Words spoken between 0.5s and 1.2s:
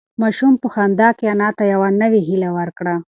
په خندا